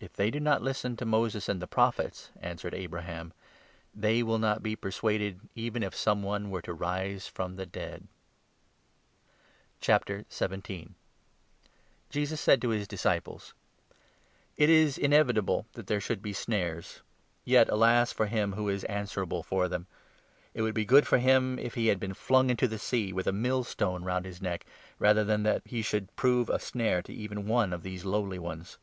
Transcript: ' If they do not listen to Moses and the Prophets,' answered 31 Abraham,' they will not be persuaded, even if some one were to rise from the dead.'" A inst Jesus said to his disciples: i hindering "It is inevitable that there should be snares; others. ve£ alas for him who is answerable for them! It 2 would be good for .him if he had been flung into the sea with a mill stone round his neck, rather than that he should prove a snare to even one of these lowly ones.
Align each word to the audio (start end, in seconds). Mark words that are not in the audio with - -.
' - -
If 0.10 0.14
they 0.14 0.30
do 0.30 0.40
not 0.40 0.62
listen 0.62 0.96
to 0.96 1.04
Moses 1.04 1.46
and 1.46 1.60
the 1.60 1.66
Prophets,' 1.66 2.30
answered 2.40 2.70
31 2.72 2.82
Abraham,' 2.84 3.32
they 4.04 4.22
will 4.22 4.38
not 4.38 4.62
be 4.62 4.74
persuaded, 4.74 5.40
even 5.54 5.82
if 5.82 5.94
some 5.94 6.22
one 6.22 6.48
were 6.50 6.62
to 6.62 6.72
rise 6.72 7.28
from 7.28 7.56
the 7.56 7.66
dead.'" 7.66 8.08
A 9.88 10.00
inst 10.08 10.70
Jesus 12.08 12.40
said 12.40 12.62
to 12.62 12.70
his 12.70 12.88
disciples: 12.88 13.52
i 13.52 13.92
hindering 14.56 14.70
"It 14.78 14.82
is 14.82 14.96
inevitable 14.96 15.66
that 15.74 15.86
there 15.86 16.00
should 16.00 16.22
be 16.22 16.32
snares; 16.32 17.02
others. 17.46 17.68
ve£ 17.68 17.70
alas 17.70 18.10
for 18.10 18.24
him 18.24 18.54
who 18.54 18.70
is 18.70 18.84
answerable 18.84 19.42
for 19.42 19.68
them! 19.68 19.86
It 20.54 20.60
2 20.60 20.64
would 20.64 20.74
be 20.74 20.86
good 20.86 21.06
for 21.06 21.18
.him 21.18 21.58
if 21.58 21.74
he 21.74 21.88
had 21.88 22.00
been 22.00 22.14
flung 22.14 22.48
into 22.48 22.66
the 22.66 22.78
sea 22.78 23.12
with 23.12 23.26
a 23.26 23.32
mill 23.32 23.64
stone 23.64 24.04
round 24.04 24.24
his 24.24 24.40
neck, 24.40 24.64
rather 24.98 25.24
than 25.24 25.42
that 25.42 25.60
he 25.66 25.82
should 25.82 26.16
prove 26.16 26.48
a 26.48 26.58
snare 26.58 27.02
to 27.02 27.12
even 27.12 27.46
one 27.46 27.74
of 27.74 27.82
these 27.82 28.06
lowly 28.06 28.38
ones. 28.38 28.78